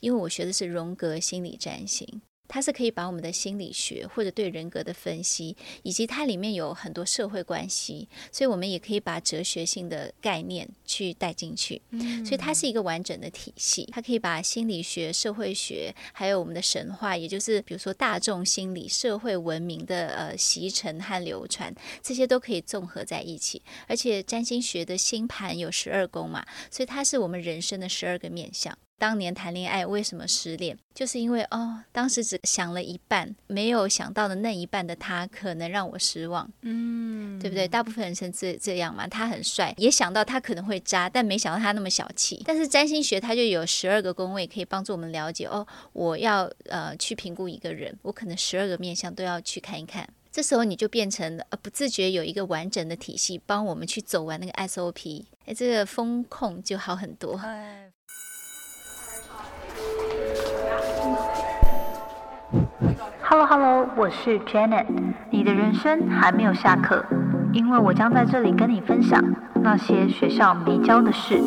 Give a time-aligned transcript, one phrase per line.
[0.00, 2.22] 因为我学的是荣格心理占星。
[2.48, 11.82] 它是可以把我们的心理学或者对人格的分析，以及它里面有很多社会关系，所以我们也可以把哲学性的概念去带进去。
[11.90, 23.60] 嗯，所以它是一个完整的体系，它可以把心理学、社会学，还有我们的神话，也就是比如说大众心理、社会文明的呃习成和流传，这些都可以综合在一起。
[23.88, 28.78] 而且占星学的星盘有十二宫嘛，所以它是我们人生的十二个面相。
[28.98, 30.78] 当年谈恋爱为什么失恋？
[30.94, 37.68] 就是因为哦，当时只想了一半，没有想到的那一半的他可能让我失望，嗯，对不对？
[37.68, 39.06] 大部分人是这这样嘛。
[39.06, 42.42] 他很帅，也想到他可能会渣，但没想到他那么小气。
[42.46, 50.08] 但是占星学它就有十二个宫位，可以帮助我们了解哦，我要呃去评估一个人，我可能十二个面相都要去看一看。
[50.32, 57.40] 这时候你就变成呃不自觉有一个完整的体系帮我们去走完那个 SOP，哎，这个风控就好很多。
[63.28, 64.86] Hello Hello，我是 Janet。
[65.32, 67.04] 你的人生还没有下课，
[67.52, 69.20] 因为我将在这里跟你分享
[69.64, 71.42] 那些学校没教的事。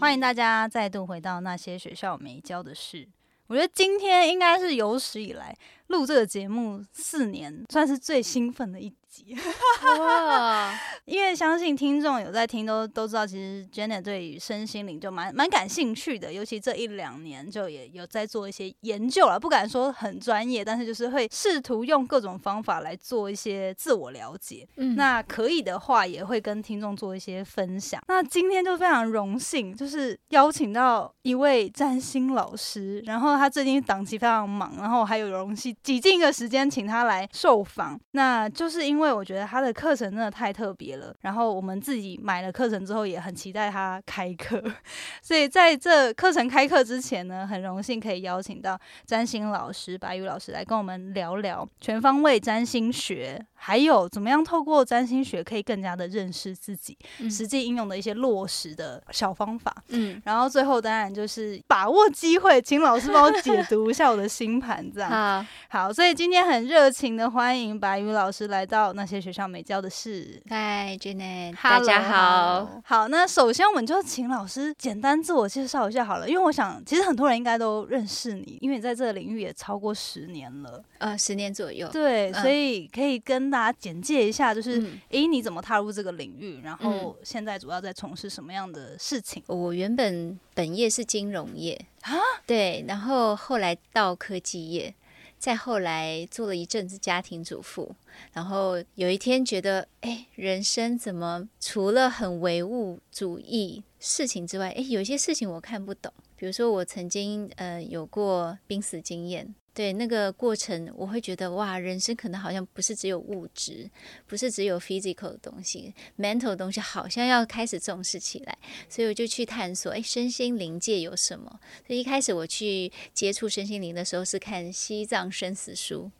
[0.00, 3.08] 欢迎大家再度回到那些学校没教的事。
[3.48, 5.54] 我觉得今天应该是有史以来
[5.92, 8.92] 录这个节目四年，算是最兴奋的一。
[10.00, 10.72] 哇！
[11.04, 19.38] 因为相信听众有在听，都都知道，其实 Jenna 对于身心灵就蛮蛮感兴趣的，尤其这一两年就也有在做一些研究了。
[19.38, 24.66] 不敢说很专业，但是就是会试图用各种方法来做一些自我了解。
[24.76, 28.00] 嗯，那可以的话，也会跟听众做一些分享。
[28.08, 37.98] 那今天就非常荣幸，就是邀请到一位占星老师，然后他最近档期非常忙，然后还有荣幸挤进一个时间请他来受访。
[38.10, 39.12] 那就是因为。
[39.12, 44.62] 我觉得他的课程真的太特别了，然后我们自己买了课程之后也很期待他开课，
[45.20, 53.44] 所以在这课程开课之前呢，很荣幸可以邀请到占星老师白宇老师来跟我们聊聊全方位占星学。
[53.64, 56.98] 还有怎么样透过占星学可以更加的认识自己，
[57.30, 59.72] 实际应用的一些落实的小方法。
[59.90, 65.46] 嗯，然后最后当然就是把握机会，请老师帮我解读一下我的星盘，这样。
[65.72, 70.38] 好，所以今天很热情的欢迎白宇老师来到那些学校没教的事。
[70.50, 72.82] 嗨，Janet，大家好。
[72.84, 81.88] 好，那首先我们就请老师简单自我介绍一下好了，因为我想其实很多人应该都认识你，因为你在这个领域也超过十年了，呃，十年左右。
[81.88, 84.78] 对，所以可以跟大家简介一下，就是，
[85.08, 86.60] 哎，你怎么踏入这个领域？
[86.62, 89.42] 然后现在主要在从事什么样的事情？
[89.46, 92.12] 我原本本业是金融业啊，
[92.46, 94.94] 对，然后后来到科技业，
[95.42, 97.96] 再后来做了一阵子家庭主妇，
[98.32, 106.12] 然后有一天觉得，哎，人生怎么除了很唯物主义事情之外，哎，有些事情我看不懂。
[106.42, 109.54] 比如说，我曾经呃有过濒死经验。
[109.72, 113.88] 对那个过程，我会觉得哇，人生可能好像不是只有物质，
[114.26, 118.58] 不是只有 physical 的东西，mental 的东西好像要开始重视起来，
[118.88, 121.60] 所以我就去探索，哎，身心灵界有什么？
[121.86, 126.10] 所以一开始我去接触身心灵的时候，是看《西藏生死书》，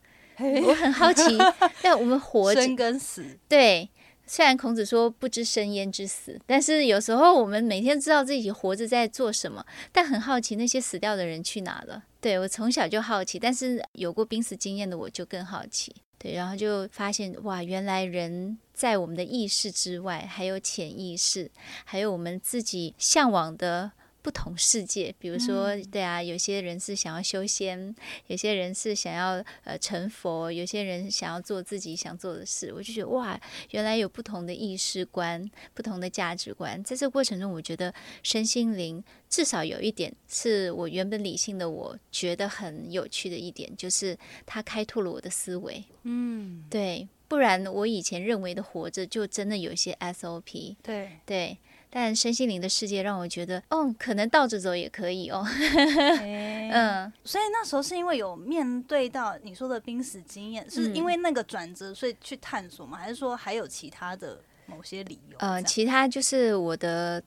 [0.64, 1.36] 我很好奇，
[1.82, 3.90] 但我们活生跟死，对。
[4.26, 12.04] 虽然孔子说不知生焉知死，但是有时候我们每天知道自己活着在做什么，但很好奇那些死掉的人去哪了。
[12.20, 15.94] 对我从小就好奇，但是有过濒死经验的我就更好奇。
[16.18, 21.50] 对，然后就发现哇，原来人在我们的意识之外，还有潜意识，
[21.84, 23.90] 还有我们自己向往的。
[24.22, 27.94] 不同世界，比如说，对啊，有些人是想要修仙，
[28.28, 32.72] 有些人是想要呃成佛，有些人想要做自己想做的事。
[32.72, 33.38] 我就觉得哇，
[33.70, 36.82] 原来有不同的意识观，不同的价值观。
[36.84, 44.16] 在这个过程中，我觉得身心灵至少有一点是我原本理性的我觉得很有趣的一点，就是
[44.46, 45.84] 它开拓了我的思维。
[46.04, 50.76] 嗯，对，不然我以前认为的活着就真的有一些 SOP。
[50.80, 51.58] 对对。
[51.94, 55.46] 但身心灵的世界让我觉得，哦，可能倒着走也可以哦。
[56.72, 62.96] 嗯，所以那时候是因为有面对到你说的濒死经验，是因为那个转折，所以去探索吗？
[62.96, 65.36] 还是说还有其他的某些理由？
[65.38, 67.22] 呃，其他就是我的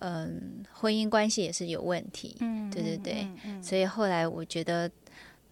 [0.00, 2.36] 嗯婚姻关系也是有问题。
[2.40, 3.26] 嗯，对对对。
[3.62, 4.90] 所以后来我觉得，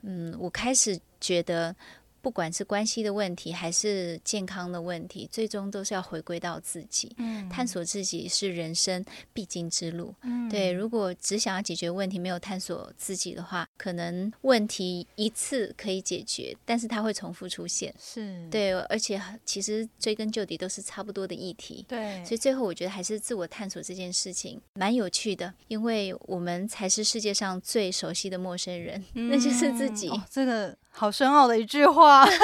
[0.02, 1.74] 嗯，我开始觉得。
[2.22, 10.14] 不管是关系的问题还是健康的问题，最终都是要回归到自己，嗯探索自己是人生必经之路。
[10.22, 17.94] 嗯对，如果只想要解决问题，没有探索自己的话，可能问题一次可以解决，但是它会重复出现。
[17.98, 21.84] 是，对，而且其实追根究底都是差不多的议题。
[21.88, 30.10] 对，所以最后，我觉得还是自我探索这件事情蛮有趣的，因为我们才是世界上最熟悉的陌生人，那就是自己。
[30.30, 32.26] 这个好深奥的一句话。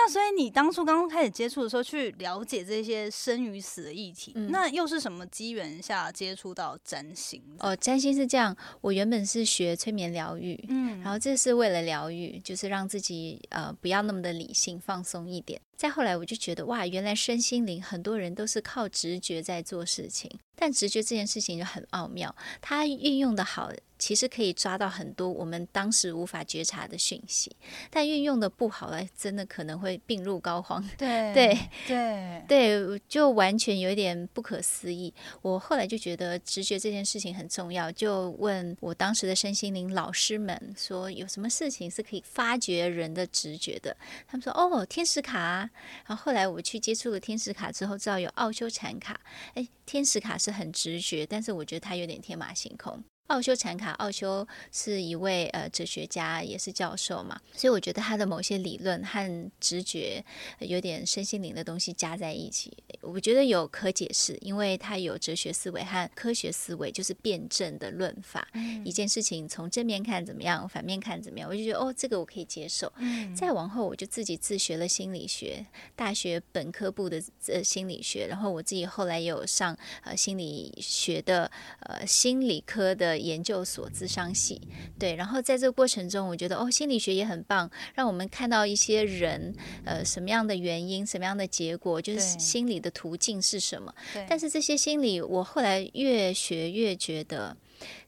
[0.00, 7.42] 那所以你当初刚刚开始接触的时候，去了解这些生与死的议题，嗯那又是什么机缘下接触到占星？
[7.58, 15.60] 哦，占星是这样，我原本是学催眠疗愈，嗯然后这是为了疗愈，就是让自己呃不要那么的理性，放松一点。
[15.76, 27.54] 再后来我就觉得哇，原来身心灵很多人都是靠直觉在做事情，但直觉这件事情就很奥妙，它运用的好，其实可以抓到很多我们当时无法觉察的讯息，
[27.90, 30.82] 但运用的不好了，真的可能会病入膏肓。
[30.96, 35.12] 对对对对，就完全有一点不可思议。
[35.42, 43.96] 我后来就觉得直觉这件事情很重要，就问我当时的身心灵老师们说，有什么事情是可以发掘人的直觉的？
[44.26, 45.70] 他们说，哦，天使卡、啊。
[46.06, 49.20] 然后后来我去接触了天使卡之后，知道有奥修禅卡。
[49.54, 53.02] 哎，天使卡是很直觉，但是我觉得它有点天马行空。
[53.28, 60.24] 奥修禅卡，奥修是一位呃哲学家，也是教授嘛，所以我觉得他的某些理论和直觉
[60.58, 62.72] 呃有点身心灵的东西加在一起，
[63.02, 68.48] 我觉得有可解释，因为他有哲学思维和科学思维，就是辩证的论法。
[68.82, 72.90] 一件事情从正面看怎么样，反面看怎么样，我就觉得哦，这个我可以接受。
[72.96, 84.60] 嗯再往后，我就自己自学了心理学，大学本科部的呃心理学，然后我自己后来也有上呃心理学的呃心理科的研究所智商系，
[84.98, 89.54] 对，然后在这个过程中，我觉得哦，心理学也很棒，让我们看到一些人
[89.84, 93.94] 呃什么样的原因，什么样的结果，就是心理的途径是什么。
[94.12, 97.56] 对，但是这些心理，我后来越学越觉得。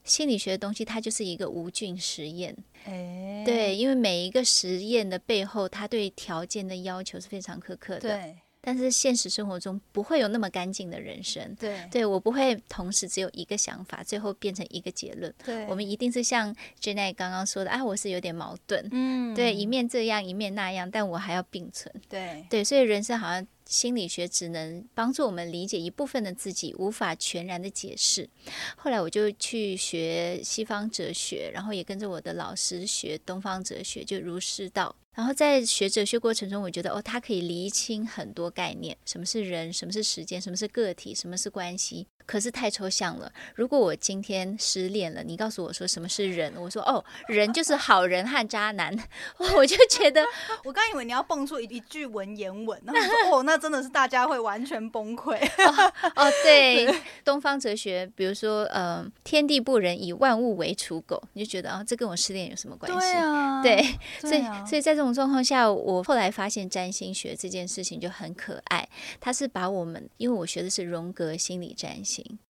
[0.03, 2.53] 心理学的东西，它就是一个无菌实验，
[2.83, 11.55] 哎对，因为每一个实验的背后，它对条件的要求是非常苛刻的。，对但是现实生活中不会有那么干净的人生。
[11.59, 15.33] 对对我不会同时只有一个想法，最后变成一个结论。
[15.43, 21.93] 对，我们一定是像 j e n 刚刚说的啊，我是有点矛盾，嗯对，一面这样，一面那样，但我还要并存。
[22.07, 28.29] 对对，所以人生好像心理学只能帮助我们理解一部分的自己，无法全然的解释。
[28.75, 34.95] 后来我就去学西方哲学，然后也跟着我的老师学东方哲学，就儒释道。
[35.13, 42.07] 然后在学哲学过程中，我觉得哦，它可以厘清很多概念，什么是人，什么是时间，什么是个体，什么是关系。
[42.25, 43.31] 可是太抽象了。
[43.55, 48.97] 如果我今天失恋了，你告诉我说什么是人，我说哦，人就是好人和渣男，
[49.55, 50.23] 我就觉得
[50.63, 55.37] 我刚以为你要蹦出一一句文言文，然后我说哦，那真的是大家会完全崩溃。
[56.15, 62.97] 哦， 对，东方哲学，比如说，呃，天地不仁，以万物为刍狗，你就觉得啊，这跟我失恋有什么关系？
[62.99, 68.87] 对啊，对所以，啊所以在这种状况下，我后来发现占星学这件事情就很可爱，
[69.19, 72.10] 它是把我们，因为我学的是荣格心理占星。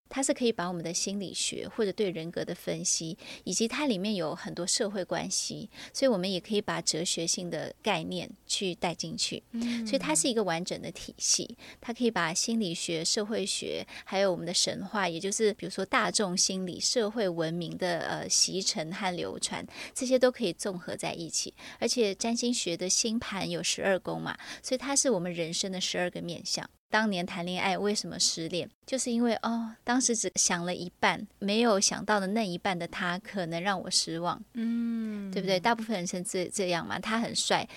[0.07, 9.43] 它是可以把我们的心理学或者对人格的分析，以及它里面有很多社会关系，所以我们也可以把哲学性的概念去带进去。
[9.51, 21.53] 嗯所以它是一个完整的体系，它可以把心理学、社会学，还有我们的神话，也就是比如说大众心理、社会文明的呃习成和流传，这些都可以综合在一起。
[21.79, 26.69] 而且占星学的星盘有十二宫嘛，所以它是我们人生的十二个面相。
[26.95, 28.69] 当年谈恋爱为什么失恋？
[28.85, 35.59] 就是因为哦，当时只想了一半，没有想到的那一半的他可能让我失望，嗯，对不对？
[35.59, 37.67] 大部分人是这这样嘛，他很帅，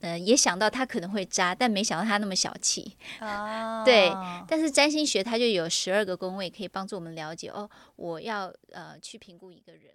[0.00, 2.94] 呃，也想到他可能会渣，但没想到他那么小气。
[3.20, 4.12] 啊，对
[4.46, 9.94] 但是占星学它就有十二个宫位，可以帮助我们了解哦，我要呃去评估一个人。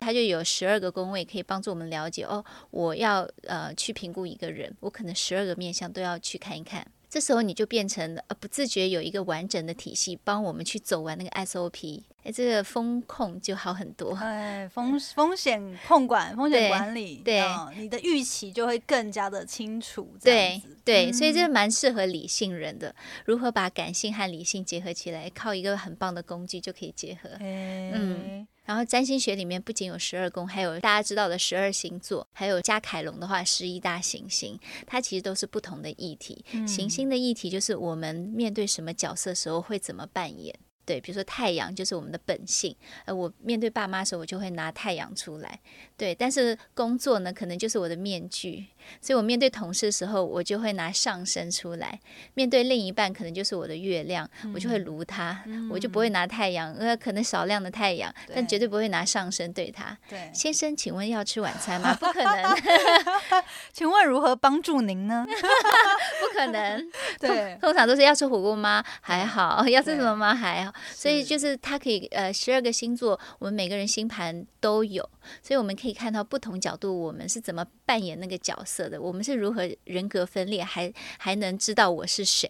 [0.00, 6.86] 它就有十二个宫位，可以帮助我们了解哦，我要呃去评估一个人，我可能十二个面相都要去看一看。
[7.08, 12.02] 这时候你就变成呃不自觉有一个完整的体系，帮我们去走完那个 SOP。
[12.24, 14.12] 哎，这个风控就好很多。
[14.16, 20.12] 哎，风 风险控管、风险管理，对嗯你的预期就会更加的清楚。
[20.20, 22.92] 对对，所以这嗯蛮适合理性人的。
[23.24, 27.30] 如何把感性和理性结合起来，靠一个很棒的工具就可以结合。
[27.38, 28.35] 嗯嗯，
[28.76, 36.44] 然后占星学里面不仅有十二宫，还有大家知道的十二星座，还有加凯龙的话十一大行星，它其实都是不同的议题。
[36.52, 40.54] 嗯行星的议题就是我们面对什么角色时候会怎么扮演。
[40.84, 45.58] 对，比如说太阳就是我们的本性，呃，我面对爸妈的时候，我就会拿太阳出来。
[45.96, 48.66] 对，但是工作呢，可能就是我的面具，
[49.00, 51.98] 所以我面对同事的时候，我就会拿上升出来；
[52.34, 59.96] 面对另一半，可能就是我的月亮，我就会炉他，我就不会拿太阳，呃，可能少量的太阳，但绝对不会拿上升对他。
[60.08, 61.94] 对，先生，请问要吃晚餐吗？
[61.94, 62.56] 不可能
[63.72, 65.26] 请问如何帮助您呢？
[66.20, 66.90] 不可能。
[67.18, 68.84] 对，通常都是要吃火锅吗？
[69.00, 69.66] 还好。
[69.68, 70.34] 要吃什么吗？
[70.34, 70.72] 还好。
[70.94, 75.02] 所以就是他可以呃，十二个星座，我们每个人星盘都有，
[75.42, 82.48] 所以我们可以看到不同角度，我们是怎么扮演那个角色的，我们是如何人格分裂，还还能知道我是谁。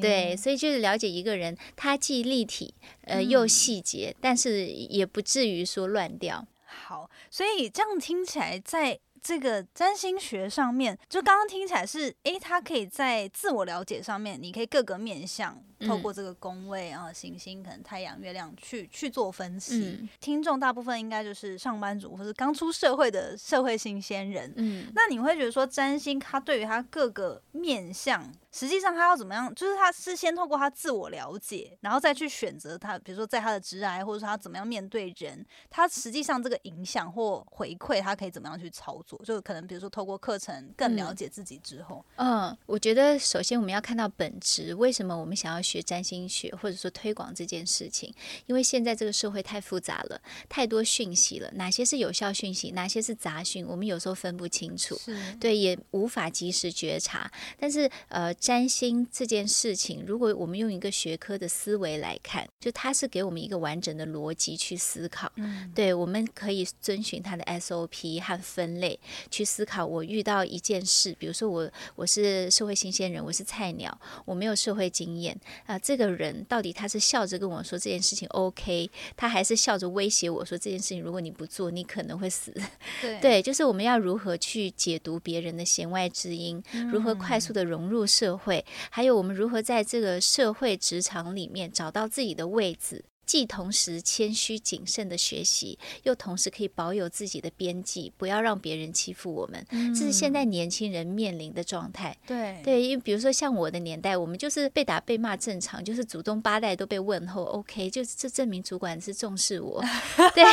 [0.00, 6.46] 对，所以就是了解一个人，他既立体呃又细节，但是也不至于说乱掉。
[6.64, 19.98] 好，所以这样听起来，在这个占星学上面，就刚刚听起来是，诶，他可以在自我了解上面，你可以各个面向，透嗯过这个宫位啊、行星，可能太阳、月亮去去做分析。
[20.00, 24.52] 嗯听众大部分应该就是上班族或是刚出社会的社会新鲜人。
[24.56, 29.54] 嗯，那你会觉得说，占星它对于它各个面相，实际上它要怎么样？
[29.54, 39.20] 就是它是先透过他自我了解，然后再去选择他，比如说在他的职涯，或者说他怎么样面对人，他实际上这个影响或回馈，他可以怎么样去操作？
[39.24, 48.12] 就可能比如说透过课程更了嗯解自己之后，嗯，我觉得首先我们要看到本质，为什么我们想要学占星学，或者说推广这件事情？
[48.46, 54.98] 因为现在这个社会太复杂了，太多讯息了，哪些是有效讯息，哪些是杂讯，我们有时候分不清楚。
[55.40, 57.30] 对，也无法及时觉察。
[57.58, 65.30] 但是，呃，占星这件事情，如果我们用一个学科的思维来看，就它是给我们一个完整的逻辑去思考。
[65.36, 68.98] 嗯对，我们可以遵循它的 SOP 和分类
[69.30, 69.84] 去思考。
[69.84, 82.52] 我遇到一件事，比如说我我是社会新鲜人，我是菜鸟，我没有社会经验啊、这个人到底他是笑着跟我说这件事情 OK，他还是笑着威胁我说这件事情如果你不做，你可能会死。
[83.00, 93.04] 对 对，就是我们要如何去解读别人的弦外之音，如何快速的融入社会，还有我们如何在这个社会职场里面找到自己的位置。
[93.26, 102.16] 既同时谦虚谨慎的学习，又同时可以保有自己的边际，不要让别人欺负我们，这是现在年轻人面临的状态。
[102.26, 102.60] 对。
[102.62, 109.82] 对，因为比如说像我的年代，我们就是被打被骂正常，就是祖宗八代都被问候，OK，就是这证明主管是重视我。
[110.34, 110.44] 对，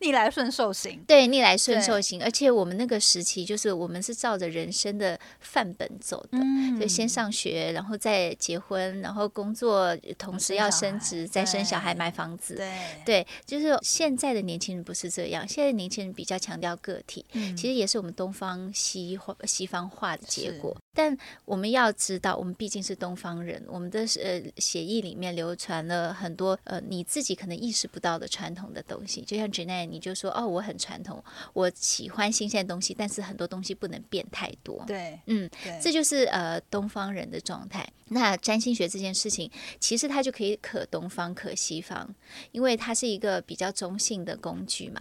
[0.00, 12.54] 逆来顺受型，对，逆来顺受型，而且我们那个时期就是我们是照着人生的范本走的，嗯所以先上学，然后再结婚，然后工作，同时要升职，再生小孩、买房子。
[12.56, 12.72] 对
[13.04, 20.74] 对，就是现在的年轻人不是这样，现在年轻人比较强调个体，嗯其实也是我们东方西西方化的结果。
[20.96, 29.20] 但我们要知道，我们毕竟是东方人，我们的呃血液里面流传了很多呃你自己可能意识不到的传统的东西。
[29.20, 31.22] 就像 j a n e 你就说哦，我很传统，
[31.52, 34.82] 我喜欢新鲜东西，但是很多东西不能变太多。
[34.86, 37.86] 对嗯，对，这就是呃东方人的状态。
[38.08, 39.50] 那占星学这件事情，
[39.80, 42.08] 其实它就可以可东方可西方，
[42.52, 45.00] 因为它是一个比较中性的工具嘛。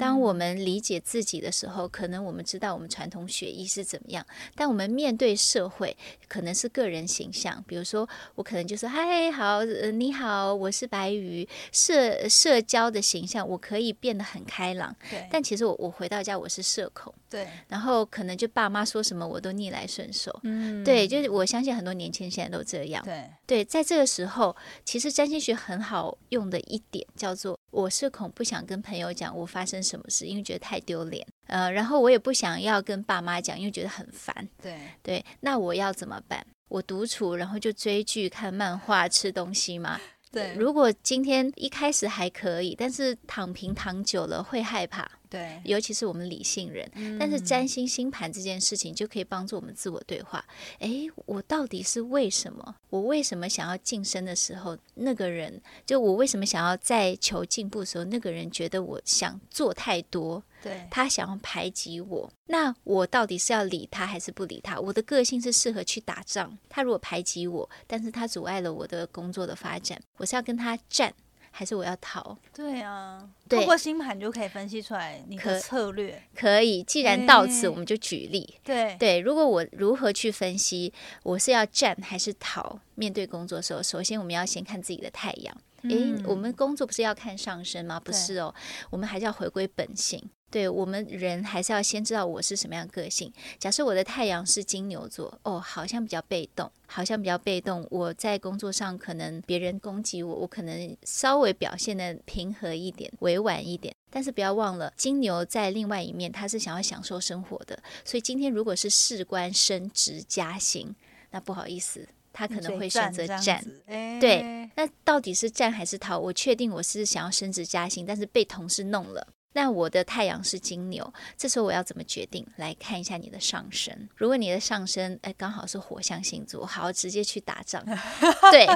[0.00, 5.96] 当我们理解自己的时候，可能我们知道我们传统血艺是怎么样，但我们面对社会，
[6.28, 7.62] 可能是个人形象。
[7.66, 20.34] 比如说，我可能就是嗨好，呃你好，我是白鱼，社社交的形象，我可以变得很开朗，对但其实我我回到家我是社恐，对然后可能就爸妈说什么我都逆来顺受。
[20.42, 23.04] 嗯对，就是我相信很多年轻人现在都这样。
[23.04, 31.26] 对对，在这个时候，其实占星学很好用的一点叫做，我社恐不想跟朋友讲我发生什么事，因为觉得太丢脸。
[31.46, 34.48] 呃，然后我也不想要跟爸妈讲，因为觉得很烦。
[34.62, 36.44] 对对，那我要怎么办？
[36.68, 40.00] 我独处，然后就追剧、看漫画、吃东西嘛。
[40.32, 46.88] 对，如果今天一开始还可以，但是躺平躺久了会害怕，对，尤其是我们理性人。
[47.18, 50.44] 但是占星星盘这件事情就可以帮助我们自我对话。
[50.78, 52.76] 诶，我到底是为什么？
[52.90, 64.78] 我为什么想要晋升的时候，那个人就我为什么想要在求进步的时候，那个人觉得我想做太多，对他想要排挤我，那我到底是要理他还是不理他？
[64.78, 71.12] 我的个性是适合去打仗，他如果排挤我，但是他阻碍了我的工作的发展，我是要跟他战。
[71.52, 72.38] 还是我要逃？
[72.54, 76.22] 对啊，对透过星盘就可以分析出来你可的策略。
[76.32, 78.54] 可以，既然到此，哎我们就举例。
[78.62, 82.78] 对对，如果我如何去分析我是要战还是逃？
[82.94, 85.52] 面对工作的时候，首先我们要先看自己的太阳。
[85.82, 87.98] 诶，嗯我们工作不是要看上升吗？
[87.98, 88.54] 不是哦，
[88.88, 90.22] 我们还是要回归本性。
[90.50, 93.32] 对我们人还是要先知道我是什么样个性。
[93.58, 97.86] 假设我的太阳是金牛座，哦，好像比较被动，好像比较被动。
[97.90, 103.94] 我在工作上可能别人攻击我，我可能稍微表现的平和一点、委婉一点。
[104.12, 107.80] 但是不要忘了，金牛在另外一面，他是想要享受生活的。
[108.04, 110.92] 所以今天如果是事关升职加薪，
[111.30, 113.64] 那不好意思，他可能会选择战。
[113.86, 116.18] 哎对，那到底是战还是逃？
[116.18, 119.28] 我确定我是想要升职加薪，但是被同事弄了。
[119.52, 122.46] 那我的太阳是金牛，这时候我要怎么决定？
[122.56, 124.08] 来看一下你的上升。
[124.16, 127.84] 如果你的上升哎刚好是火象星座，好，直接去打仗，
[128.52, 128.66] 对，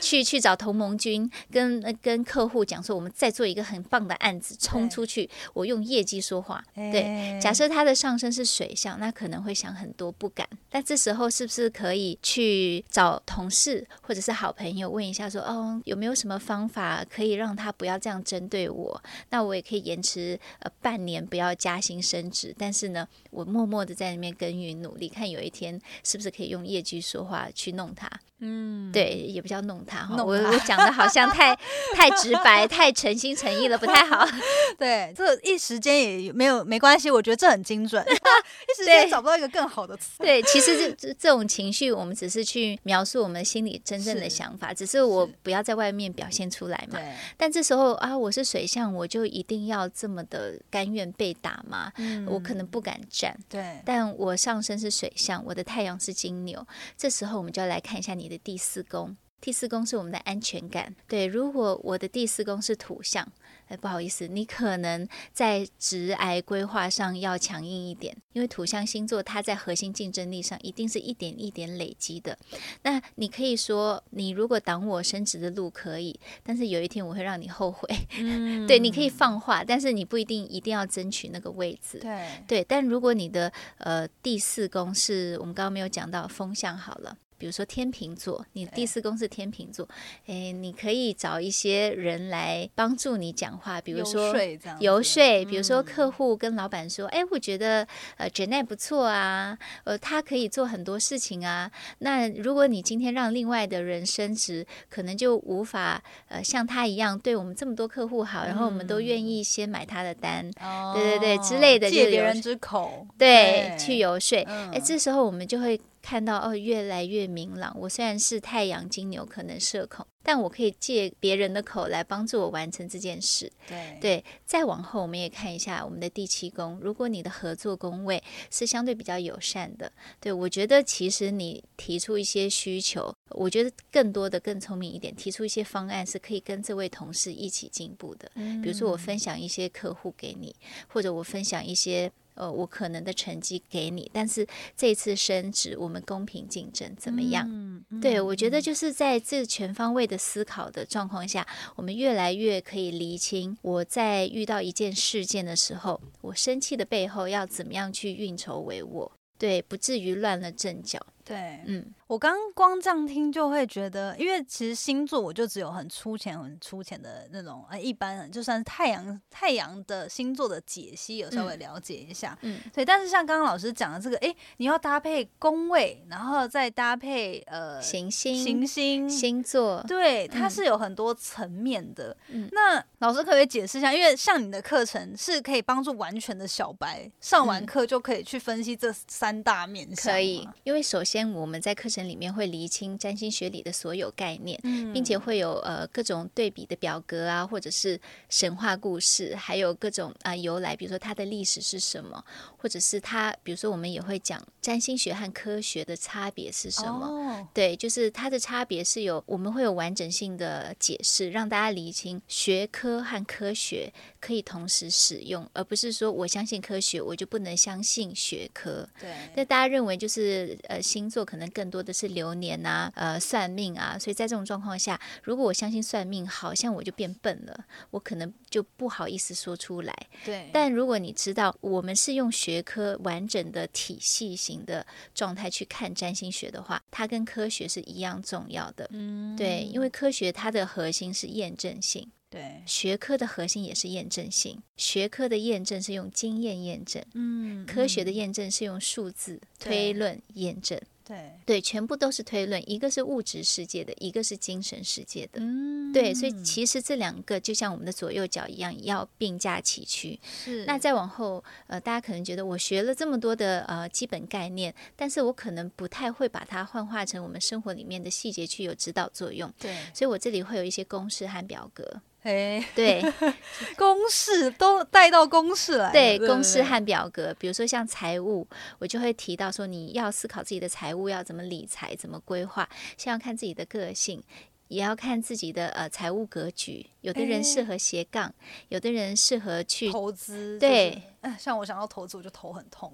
[0.00, 6.64] 去去找同盟军，跟呃跟客户讲说，我们再做一个很棒的案子，冲出去，我用业绩说话。
[6.74, 10.48] 对，哎假设他的上升是水象，那可能会想很多，不敢。
[10.72, 19.00] 那这时候是不是可以去找同事或者是好朋友问一下说，哦，有没有什么方法可以让他不要这样针对我？
[19.30, 20.23] 那我也可以延迟
[20.60, 28.10] 呃半年不要加薪升职，但是呢，我默默的在那边耕耘努力，看有一天是不是可以用业绩说话去弄他。
[28.40, 31.56] 嗯，对，也不叫弄他哈，我我讲的好像太
[31.94, 34.26] 太直白、太诚心诚意了，不太好。
[34.76, 40.18] 对，这一时间也没有没关系，我觉得这很精准， 一时间对找不到一个更好的词。
[40.18, 46.98] 对，其实这这这种情绪，我们只是去描述我们心里真正的想法，只是我不要在外面表现出来嘛。
[46.98, 51.92] 对，但这时候啊，我是水象，我就一定要这么的甘愿被打吗？
[51.96, 53.36] 嗯我可能不敢站。
[53.48, 56.66] 对，但我上身是水象，我的太阳是金牛，
[56.96, 59.16] 这时候我们就要来看一下你的第四宫。
[59.40, 60.94] 第四宫是我们的安全感。
[61.06, 63.30] 对，如果我的第四宫是土象，
[63.68, 72.36] 哎，不好意思，你可能在直癌规划上要强硬一点，因为土象星座它在核心竞争力上一定是一点一点累积的。
[72.82, 77.88] 那你可以说，你如果挡我升职的路可以，但是有一天我会让你后悔。
[78.18, 81.98] 嗯 对，你可以放话，但是你不一定一定要争取那个位置。
[81.98, 87.16] 对，对，但如果你的呃第四宫是我们刚刚没有讲到风向好了。
[87.44, 89.86] 比如说天秤座，你第四宫是天秤座，
[90.28, 94.34] 诶，你可以找一些人来帮助你讲话，比如游说
[94.80, 101.70] 游说，比如说嗯客户跟老板说，哎、我觉得呃 Janet 不错啊，呃，他可以做很多事情啊。
[101.98, 110.94] 那如果你今天让另外的人升职，可能就无法呃像他一样对我们这么多客户好，然后我们都愿意先买他的单，哦。
[110.96, 114.38] 对对对之类的借别人之口，对，去游说。
[114.44, 117.74] 哎、嗯这时候我们就会看到哦，越来越明朗。
[117.80, 123.50] 我虽然是太阳金牛，可能社恐，但我可以借别人的口来帮助我完成这件事。
[123.66, 126.78] 对对，再往后我们也看一下我们的第七宫。
[126.82, 129.90] 如果你的合作宫位是相对比较友善的，
[130.20, 138.30] 对我觉得其实你提出一些需求，我觉得更多的更聪明一点，提出一些方案是可以跟这位同事一起进步的。
[138.62, 140.54] 比如说我分享一些客户给你，
[140.86, 142.12] 或者我分享一些。
[142.34, 147.46] 呃，我可能的成绩给你，但是这次升职，我们公平竞争怎么样？
[147.48, 160.98] 嗯对，我觉得就是在这全方位的思考的状况下，我们越来越可以厘清，我在遇到一件事件的时候，我生气的背后要怎么样去运筹帷幄，对，不至于乱了阵脚。
[161.24, 172.36] 对，嗯，我刚光这样听就会觉得，因为其实星座我就只有很粗浅、很粗浅的那种，呃，一般人就算是太阳太阳的星座的解析，有稍微了解一下。
[172.42, 172.84] 嗯，对。
[172.84, 179.08] 但是像刚刚老师讲的这个，哎，你要搭配宫位，然后再搭配呃行星、行星。
[179.08, 182.16] 星座，对，它嗯是有很多层面的。
[182.28, 183.92] 嗯那老师可不可以解释一下？
[183.92, 202.24] 因为像你的课程是可以帮助完全的小白上完嗯课就可以去分析这三大面向可以，因为首先我们在课程里面会厘清占星学里的所有概念，嗯并且会有呃各种对比的表格啊，或者是神话故事，还有各种啊、由来，比如说它的历史是什么，
[202.56, 207.06] 或者是它，比如说我们也会讲占星学和科学的差别是什么。
[207.06, 213.92] 哦对，就是它的差别是有，我们会有完整性的解释，让大家厘清学科和科学
[214.24, 218.88] 可以同时使用，而不是说我相信科学，我就不能相信学科。
[218.98, 229.94] 对，那大家认为就是呃星座可能更多的是流年啊，呃算命啊，所以在这种状况下，如果我相信算命，好像我就变笨了，我可能就不好意思说出来。
[230.24, 238.88] 对，但如果你知道我们是用学科完整的体系型的状态去看占星学的话，它跟科学是一样重要的。
[238.92, 242.10] 嗯对，因为科学它的核心是验证性。
[242.34, 250.80] 对，学科的核心也是验证性，学科的验证是用经验验证，嗯科学的嗯验证是用数字对推论验证。
[251.06, 255.32] 对，对，全部都是推论，一个是物质世界的，一个是精神世界的。
[255.34, 260.18] 嗯对，所以其实这两个就像我们的左右脚一样，要并驾齐驱。
[260.24, 272.00] 是那再往后，呃，大家可能觉得我学了这么多的呃基本概念，但是我可能不太会把它幻化成我们生活里面的细节去有指导作用，对，所以我这里会有一些公式和表格。
[272.24, 273.02] 哎，对
[273.76, 278.46] 公式都带到公式来，对，公式和表格，比如说像财务，
[278.78, 284.22] 我就会提到说你要思考自己的财务要怎么理财，怎么规划，先要看自己的个性。
[284.68, 288.32] 也要看自己的呃财务格局，有的人适合斜杠，
[288.68, 292.92] 有的人适合去投资，对就是，哎像我想要投资，我就头很痛，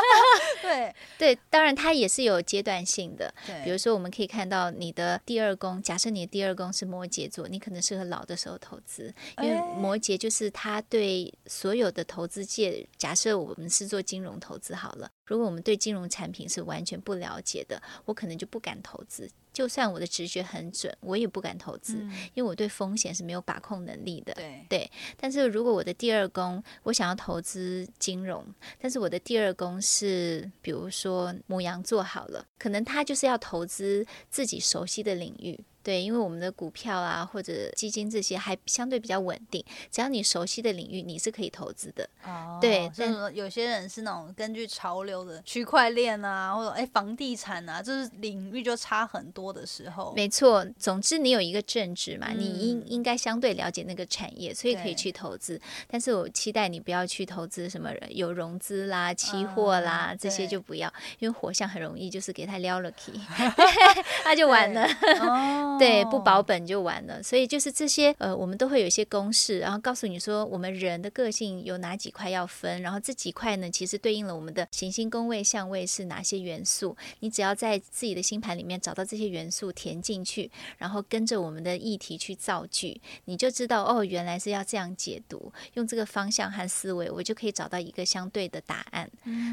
[0.62, 3.32] 对对，当然它也是有阶段性的。
[3.46, 19.30] 对，比如说，我们可以看到你的第二宫，假设你的第二宫是摩羯座，你可能适合老的时候投资，因为哎摩羯就是他对所有的投资界，假设我们是做金融投资好了，如果我们对金融产品是完全不了解的，我可能就不敢投资。
[19.58, 24.32] 就算我的直觉很准，我也不敢投资，嗯因为我对风险是没有把控能力的。
[24.34, 28.46] 对对，但是如果我的第二宫我想要投资金融，
[28.80, 35.58] 但是我的第二宫是比如说母羊座好了，可能他就是要投资自己熟悉的领域。
[35.82, 42.08] 对，因为我们的股票啊或者基金这些还相对比较稳定，只要你熟悉的领域，你是可以投资的。
[42.24, 55.60] 哦对但就是有些人是那种根据潮流的区块链啊，或者哎房地产啊，就是领域就差很多的时候，没错，总之你有一个正职嘛，你应嗯应该相对了解那个产业，所以可以去投资。
[55.86, 63.18] 但是我期待你不要去投资什么有融资啦、期货啦、嗯这些就不要，因为火象很容易就是给他撩了 key，
[64.24, 64.84] 他 就完了。
[65.20, 67.20] 哦对，不保本就完了。
[67.22, 76.96] 所以就是这些，呃，我们都会有一些公式，然后告诉你说，我们人的个性有哪几块要分，然后这几块呢，其实对应了我们的行星宫位、相位是哪些元素。
[77.20, 89.10] 你只要在自己的星盘里面找到这些元素填进去，然后跟着我们的议题去造句，你就知道哦，原来是要这样解读，用这个方向和思维，我就可以找到一个相对的答案。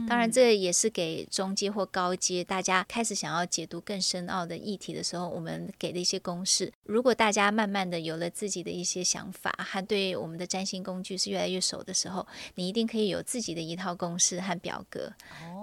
[0.07, 6.71] 当然，这也是给中阶或高阶大家开始想要解读更深奥的议题的时候，我们给的一一些公式。
[6.83, 15.11] 如果大家慢慢的有了自己的一些想法，和对我们的占星工具是越来越熟的时候，你一定可以有自己的一套公式和表格。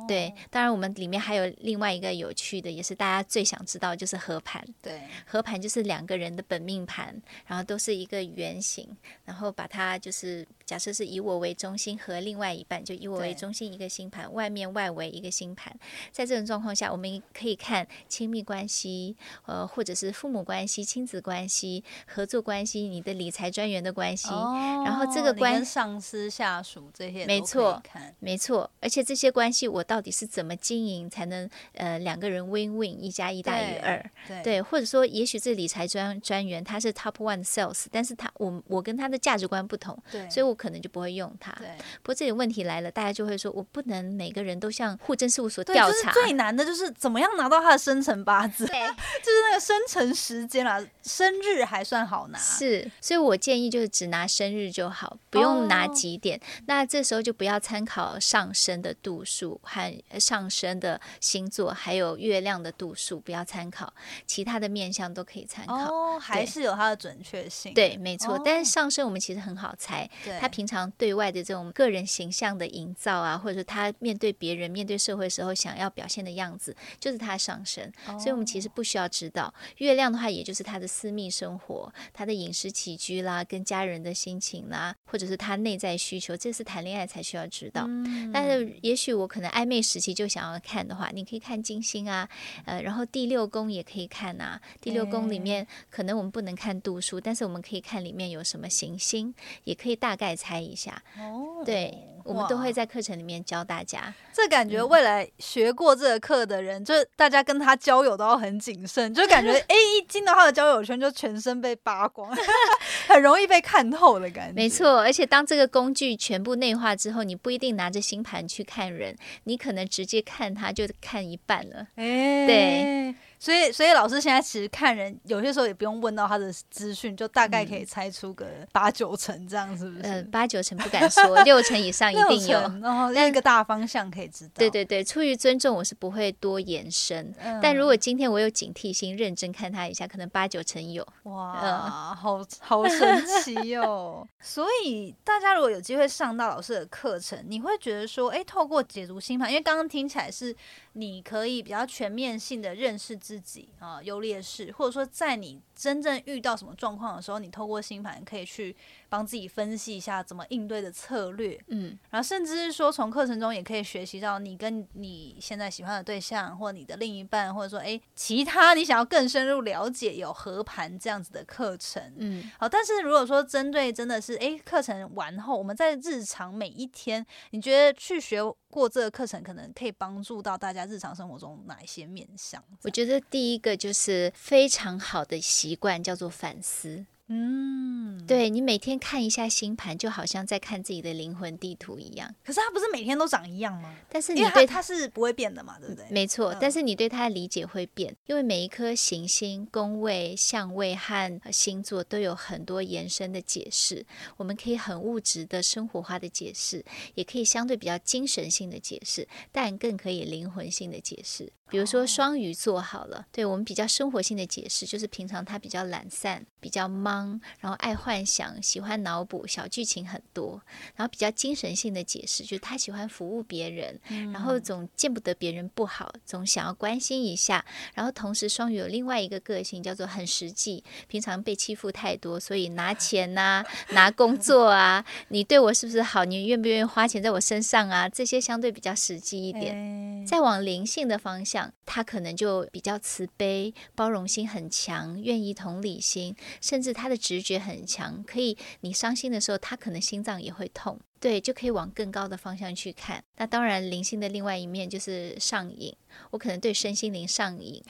[0.07, 4.65] 对，当然我们里面还有另外一个有趣的，也是大家最想知道，就是合盘。
[4.81, 8.89] 对合盘就是两个人的本命盘，然后都是一个圆形，
[9.25, 15.75] 然后把它就是假设是以我为中心和另外一半，就以我为中心一个星盘，外面外围一个星盘。
[16.11, 24.29] 在这种状况下，我们可以看亲密关系，呃，或者是父母关系、亲子关系、合作关系、你的理财专员的关系。
[24.29, 27.81] 哦然后这个关上司、下属这些没错
[28.19, 34.03] 没错，而且这些关系我到底是怎么经营，才能呃两个人 win win 一加一大于二？
[34.27, 41.53] 对对，或者说，也许这理财专专员他是 top one sales，但是他我我跟他的价值观不同，对，所以我可能就不会用他。
[41.59, 41.69] 对
[42.03, 46.13] 不过这里问题来了，大家就会说，我不能每个人都向户政事务所对，调就是查。
[46.13, 56.41] 最难的就是怎么样拿到他的生辰八字， 对就是那个生辰时间啦，生日还算好拿，是，所以我建议就是只拿生日就好，不用拿哦几点。
[56.65, 59.82] 那这时候就不要参考上升的度数和
[60.19, 63.93] 上升的星座，还有月亮的度数，不要参考，
[64.27, 65.75] 其他的面相都可以参考。
[65.75, 68.41] 哦，还是有它的准确性，对，没错。
[68.45, 77.91] 但哦是上升我们其实很好猜，对，他平常对外的这种个人形象的营造啊，或者是他面对别人、面对社会时候想要表现的样子，就是他上升。
[78.19, 87.85] 所以我们其实不需要知道月亮的话，也就是他的私密生活、他的饮食起居啦、跟家人的心情啦，或者是他内在需求，这是谈恋爱才需要知道。
[87.87, 92.29] 嗯但是也许我可能暧昧时期就想要看的话，你可以看金星啊，
[92.65, 94.61] 呃，然后第六宫也可以看啊。
[94.81, 99.33] 第六宫里面可能我们不能看度数，但是我们可以看里面有什么行星，
[99.65, 101.03] 也可以大概猜一下。
[101.17, 104.13] 哦，对，我们都会在课程里面教大家。
[104.33, 112.35] 这感觉嗯未来学过这个课的人，就是大家跟他交友都要很谨慎，就感觉 哎、一进到他的交友圈就全身被扒光，
[113.09, 114.55] 很容易被看透的感觉。
[114.55, 121.87] 没，错，而且当这个工具全部内化之后，你不一定拿着星盘去看人，你可能直接看他就看一半了。
[121.97, 130.03] 哎、对，所以所以老师现在其实看人，有些时候也不用问到他的资讯，就大概可以猜出个八九成这样，是不是？
[130.03, 132.61] 呃，八九成不敢说，六成以上一定有。
[132.81, 134.53] 然后一个大方向可以知道。
[134.55, 137.35] 对对对，出于尊重，我是不会多延伸。
[137.61, 141.05] 但如果今天我有警惕心，认真看他一下，可能八九成有。
[141.25, 144.25] 哇，好好神奇哦！
[144.41, 150.55] 所以大家如果有机会上到老师的课程，你会觉得说，哎，透过解读星盘，因为刚刚听起来是
[150.93, 158.77] 你可以比较全面性的认识自自己啊，优劣势，或者说在你真正遇到什么状况的时候，你透过星盘可以去
[159.09, 161.59] 帮自己分析一下怎么应对的策略。
[161.67, 172.01] 嗯，然后甚至是说从课程中也可以学习到你跟你现在喜欢的对象，或你的另一半，或者说哎其他你想要更深入了解有合盘这样子的课程。
[172.17, 178.39] 嗯，好，但是如果说针对真的是哎课程完后，我们在日常每一天，你觉得去学
[178.71, 182.63] 过这个课程，可能可以帮助到大家日常生活中哪一些面向？
[182.83, 187.07] 我觉得第一个就是非常好的习惯，叫做反思。
[187.29, 192.35] 嗯，对你每天看一下星盘，就好像在看自己的灵魂地图一样。
[192.45, 193.95] 可是它不是每天都长一样吗？
[194.11, 196.05] 但是你对它是不会变的嘛，对不对？
[196.11, 204.05] 没错，但是你对它的理解会变，因为每一颗行星、宫位、相位和星座都有很多延伸的解释。
[204.37, 211.51] 我们可以很物质的生活化的解释，也可以相对比较精神性的解释，但更可以灵魂性的解释。
[211.73, 220.61] 比如说双鱼座好了，对我们比较生活性的解释，就是平常他比较懒散，比较忙，然后爱幻想，喜欢脑补，小剧情很多。
[220.95, 223.99] 然后比较精神性的解释，就是他喜欢服务别人，
[224.35, 227.65] 然后总见不得别人不好，总想要关心一下。
[227.95, 236.27] 然后同时双鱼有另外一个个性，叫做很实际，平常被欺负太多，所以拿钱呐，拿工作啊，你对我是不是好？
[236.27, 238.07] 你愿不愿意花钱在我身上啊？
[238.11, 240.27] 这些相对比较实际一点。
[240.27, 241.62] 再往灵性的方向。
[241.85, 250.99] 他可能就比较慈悲，包容心很强，愿意同理心，甚至他的直觉很强，可以你伤心的时候，他可能心脏也会痛。
[251.23, 253.23] 对，就可以往更高的方向去看。
[253.37, 255.95] 那当然，灵性的另外一面就是上瘾。
[256.31, 257.83] 我可能对身心灵上瘾，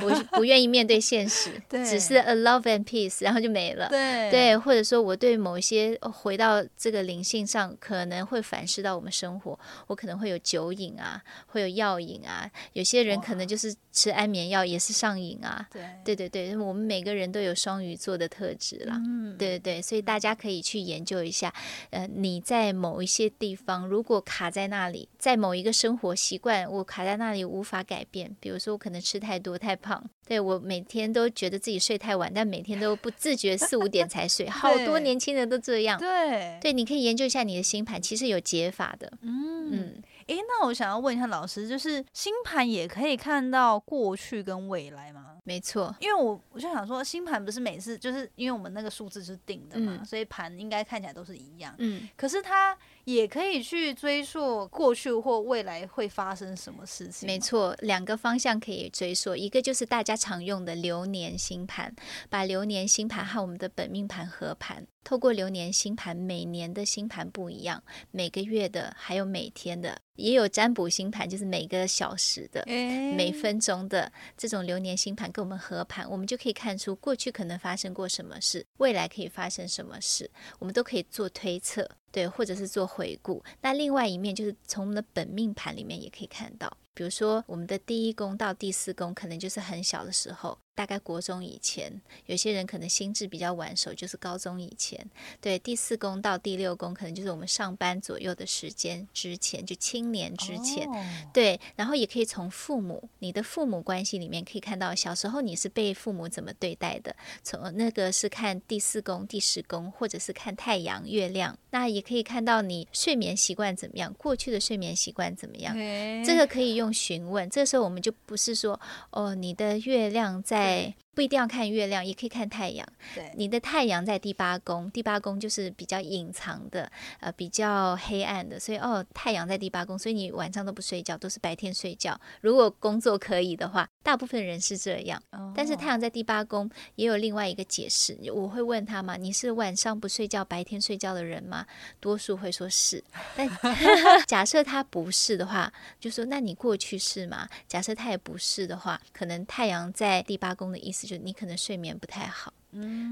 [0.00, 3.86] 我 不愿意面对现实，只是 a love and peace，然后就没了。
[3.90, 9.58] 对对，或者说我对某一些回到这个灵性上，可能会反噬到我们生活。
[9.88, 12.50] 我可能会有酒瘾啊，会有药瘾啊。
[12.72, 15.68] 有些人可能就是吃安眠药也是上瘾啊。
[15.70, 18.94] 对对对对，我们每个人都有双鱼座的特质啦。
[18.96, 21.52] 嗯，对对对，所以大家可以去研究一下。
[21.90, 22.75] 呃，你在。
[22.76, 28.36] 某一些地方，如果卡在那里，在某一个生活习惯，我卡在那里无法改变。
[28.38, 34.48] 比如说，我可能吃太多、太胖，对我每天都觉得自己睡太晚，但每天都不自觉四五点才睡。
[34.48, 35.98] 好多年轻人都这样。
[35.98, 39.10] 对对，你可以研究一下你的星盘，其实有解法的。
[39.22, 40.02] 嗯嗯。
[40.26, 45.35] 哎，那我想要问一下老师，就是星盘也可以看到过去跟未来吗？
[45.46, 51.72] 没错，因为我我就想说，星盘不是每次就是因为我们那个数字是定的嘛，所以盘应该看起来都是一样。
[51.78, 57.24] 嗯，可是它也可以去追溯过去或未来会发生什么事情。
[57.24, 61.94] 没错，两个方向可以追溯，一个就是大家常用的流年星盘，
[62.28, 64.84] 把流年星盘和我们的本命盘合盘。
[65.04, 83.44] 透过流年星盘，每年的星盘不一样，每个月的，还有每天的，也有占卜星盘，就是每个小时的、每分钟的这种流年星盘跟我们合盘，我们就可以看出过去可能发生过什么事，未来可以发生什么事，我们都可以做推测，对，或者是做回顾。
[83.60, 90.58] 那另外一面就是从我们的本命盘里面也可以看到，比如说我们的第一宫到第四宫，可能就是很小的时候。
[90.76, 91.90] 大概国中以前，
[92.26, 95.08] 有些人可能心智比较晚熟，就是高中以前。
[95.40, 100.86] 对，第四宫到第六宫，可能就是我们上班左右的时间之前，就青年之前。
[101.32, 107.16] 对，然后也可以从父母，你的父母关系里面可以看到，小时候你是被父母怎么对待的。
[107.42, 111.56] 从那个是看第四宫、第十宫，或者是看太阳、月亮。
[111.70, 115.74] 那也可以看到你睡眠习惯怎么样，过去的睡眠习惯怎么样。
[116.22, 117.48] 这个可以用询问。
[117.50, 120.94] 这时候我们就不是说，哦，你的月亮在。
[121.16, 121.22] 对。
[121.22, 122.86] 不一定要看月亮，也可以看太阳。
[123.14, 128.60] 对，你的太阳在第八宫，第八宫就是比较隐藏的，呃，比较黑暗的。
[128.60, 132.20] 所以哦，太阳在第八宫，所以你晚上都不睡觉，都是白天睡觉。
[132.42, 135.20] 如果工作可以的话，大部分人是这样。
[135.54, 141.66] 但是太阳在第八宫也有另外一个解释，我会问他嘛，你是晚上不睡觉，白天睡觉的人吗？
[141.98, 143.02] 多数会说是。
[143.34, 143.48] 但
[144.28, 147.48] 假设他不是的话，就说那你过去是吗？
[147.66, 151.05] 假设他也不是的话，可能太阳在第八宫的意思。
[151.06, 152.52] 就你可能睡眠不太好，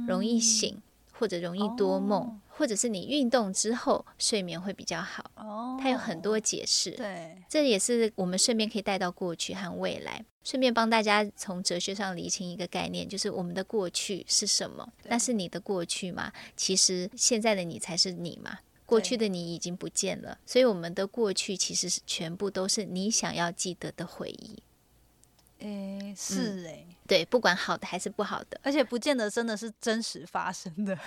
[0.07, 5.31] 容易醒或者容易多梦，或者是你运动之后睡眠会比较好。
[5.37, 6.91] 哦，它有很多解释。
[6.91, 14.93] 对，这也是我们顺便可以带到过去和未来，顺便帮大家从哲学上理清一个概念，就是我们的过去是什么？
[15.05, 16.33] 那是你的过去吗？
[16.57, 18.59] 其实现在的你才是你嘛。
[18.87, 24.63] 过去的你已经不见了，所以我们的过去其实是全部都是你想要记得的回忆。
[25.61, 30.99] 诶，是诶，对，不管好的还是不好的，而且不见得真的是真实发生的，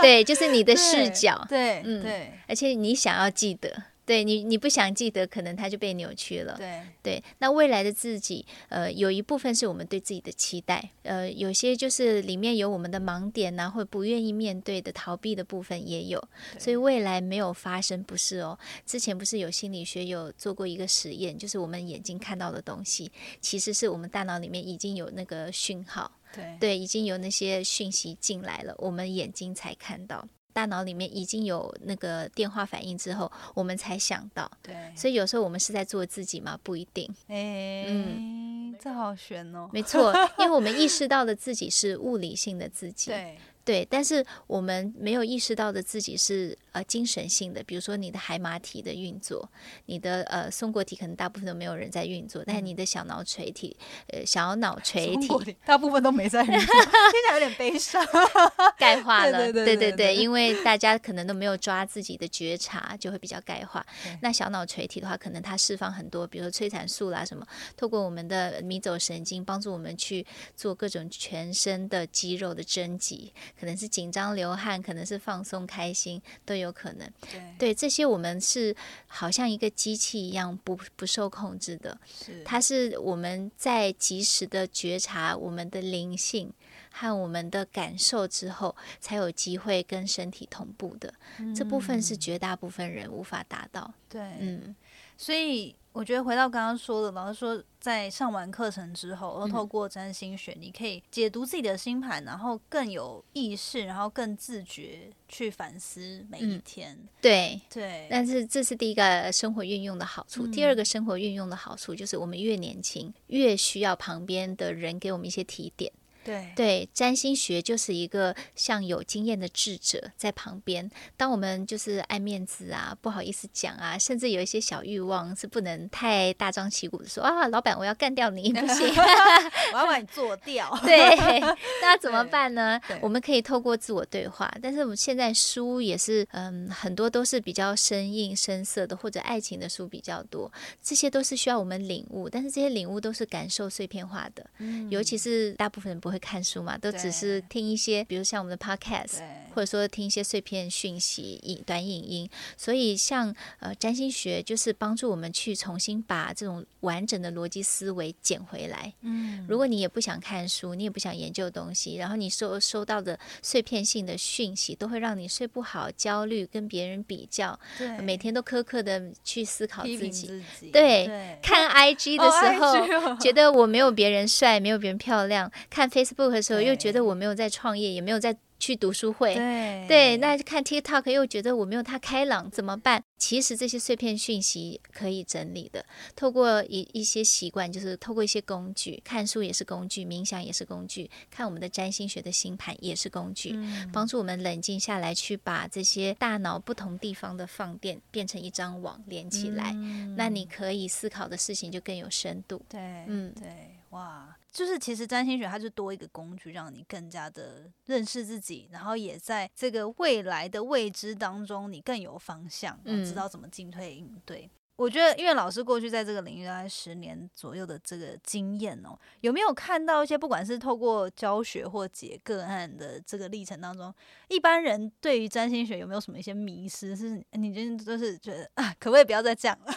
[0.00, 6.54] 对，就是你的视角，对，嗯对，而且你想要记得，对你你不想记得，可能它就被扭曲了。
[6.56, 16.26] 对，对，那未来的自己，呃，有一部分是我们对自己的期待，呃，有些就是里面有我们的盲点呐、或不愿意面对的逃避的部分也有，
[16.58, 18.58] 所以未来没有发生，不是哦。
[18.86, 30.26] 之前不是有心理学有做过一个实验，就是我们眼睛看到的东西，其实是我们大脑里面已经有那个讯号，对，对，已经有那些讯息进来了，我们眼睛才看到。
[30.58, 34.50] 大脑里面已经有那个电话反应之后，我们才想到。
[34.60, 36.58] 对，所以有时候我们是在做自己吗？
[36.64, 37.08] 不一定。
[37.28, 49.46] 嗯，这好悬哦，没错， 因为我们意识到的自己是物理性的自己，对，对但是我们没有意识到的自己是呃精神性的，比如说你的海马体的运作，
[49.84, 53.76] 你的呃松果体可能大部分都没有人在运作，但是你的小脑垂体，
[54.06, 55.28] 呃小脑垂体
[55.66, 58.02] 大部分都没在运作， 听起来有点悲伤。
[58.78, 63.84] 钙化了，对对对对对因为 大家可能都没有抓自己的觉察，就会比较钙化。
[64.22, 70.24] 那小脑垂体的话，可能它释放很多，比如说催产素啦什么，透过我们的迷走神经，帮助我们去
[70.56, 77.10] 做各种全身的肌肉的征集，可能是紧张流汗，可能是放松开心，都有可能。
[77.20, 78.74] 对，对这些，我们是
[79.06, 86.52] 好像一个机器一样不不受控制的，是，它是我们在及时的觉察我们的灵性
[86.90, 91.12] 和我们的感受之后，才有机会跟身体同步的。
[91.54, 93.92] 这部分是绝大部分人无法达到。
[94.08, 94.74] 对，嗯，
[95.16, 106.96] 所以我觉得回到刚刚说的，老师说在上完课程之后，嗯然后透过占星学，你可以解读自己的星盘，然后更有意识，然后更自觉去反思每一嗯天。
[107.20, 107.60] 对。
[107.68, 110.46] 对，但是这是第一个生活运用的好处。
[110.46, 115.92] 嗯第二个生活运用的好处就是，我们越年轻，越需要旁边的人给我们一些提点。
[116.24, 120.90] 对，对，占星学就是一个像有经验的智者在旁边。
[121.16, 128.88] 当我们就是爱面子啊，不好意思讲啊，甚至有一些小欲望是不能太大张旗鼓的说啊，老板我要干掉你，不行。
[129.72, 130.76] 我要把你做掉。
[130.84, 131.40] 对，
[131.82, 132.80] 那怎么办呢？
[133.00, 140.50] 我们可以透过自我对话，但是我们现在书也是，嗯，很多都是比较生硬、生涩的，或者爱情的书比较多，
[140.82, 144.44] 这些都是需要我们领悟，但是这些领悟都是感受碎片化的，
[144.90, 149.20] 尤其是大部分人不会看书嘛，都只是听一些，比如像我们的 podcast，
[149.54, 158.92] 或者说听一些碎片讯息、影短影音，所以像呃占星学就是帮助我们去重新把这种完整的逻辑思维捡回来。
[159.02, 167.98] 嗯，如果你也不想看书，你也不想研究东西，然后你收收到的碎片性的讯息，都会让你睡不好、焦虑，跟别人比较，对。
[167.98, 170.28] 每天都苛刻的去思考自己。
[170.28, 173.16] 自己，对对，看 IG 的哦时候，哦。
[173.20, 179.34] 觉得我没有别人帅，没有别人漂亮；看 Facebook 的时候，又觉得我没有在创业，也没有在去读书会。
[179.34, 183.02] 对对，那看 TikTok 又觉得我没有他开朗，怎么办？
[183.16, 185.84] 其实这些碎片讯息可以整理的，
[186.14, 202.62] 透过一一些习惯，就是透过一些工具，看书也是工具，冥想也是工具，看我们的占星学的星盘也是工具，嗯帮助我们冷静下来，去把这些大脑不同地方的放电变成一张网连起来，嗯那你可以思考的事情就更有深度。
[202.68, 203.48] 对，嗯对，
[203.90, 214.50] 哇，就是其实占星学它是多一个工具，让你更加的认识自己，然后也在这个未来的未知当中，你更有方向，然后知嗯道怎么进退应对。
[214.76, 223.92] 我觉得，因为老师过去在这个领域大概十年左右的这个经验哦，有没有看到一些不管是透过教学或解个案的这个历程当中，
[224.28, 226.94] 一般人对于占星学有没有什么一些迷失？
[226.94, 229.74] 是你真的就是觉得啊，可不可以不要再这样了？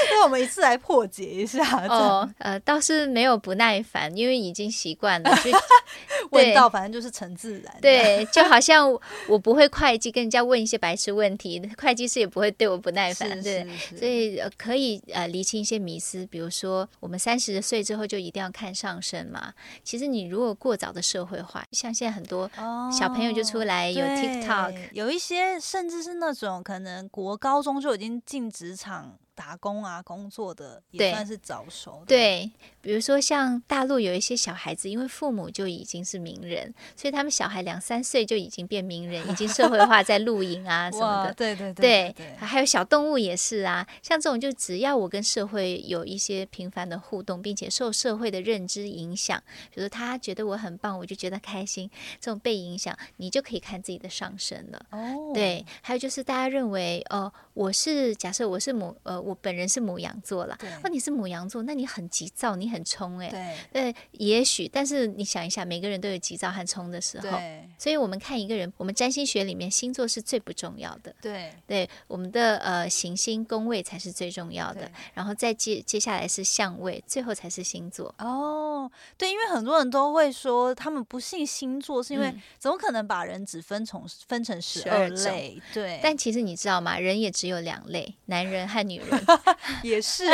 [0.10, 5.50] 那我们一次来破解一下，哦，呃，倒是没有不耐烦，因为已经习惯了，就
[6.30, 8.90] 对问到反正就是成自然。，对，就好像
[9.28, 13.66] 我不会会计，跟人家问一些白痴问题，会计师也不会对我不耐烦，是对。
[13.98, 19.52] 所以呃，可以呃厘清一些迷思，比如说我们三十岁之后就一定要看上升嘛。
[19.82, 22.50] 其实你如果过早的社会化，像现在很多
[22.96, 32.04] 小朋友就出来有 TikTok，有一些甚至是那种可能国高中就已经进职场打工啊、工作的，也算是早熟的。
[32.06, 32.50] 对，
[32.82, 41.32] 比如说像大陆有一些小孩子，因为父母就已经是名人，所以他们小孩两三岁就已经变名人，已经社会化，在露营啊 什么，的。
[41.32, 49.42] 对对对对，还有小动物也是啊，像这种就只要我跟社会有一些频繁的互动，并且受社会的认知影响，
[49.74, 54.84] 比如说他觉得我很棒，我就觉得开心，这种被影响，你就可以看自己的上升了。
[54.90, 63.28] 哦，对，还有就是大家认为，哦、我是假设我是母，呃，我本人是母羊座啦，那哦，你是母羊座，那你很急躁，你很冲、欸，
[63.70, 78.14] 对对，也许，但是你想一下，每个人都有急躁和冲的时候，对所以我们看一个人，我们占星学里面星座是最不重要的，对对，我们的呃行星宫位才是最重要的，然后再接接下来是相位，最后才是星座。
[78.20, 85.60] 哦，对，因为很多人都会说他们不信星座，是因为嗯怎么可能把人只分从分成十二类？
[85.74, 86.98] 对，但其实你知道吗？
[86.98, 89.26] 人也只有两类，男人和女人。
[89.82, 90.24] 也是，